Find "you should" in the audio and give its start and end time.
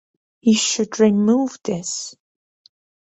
0.41-0.99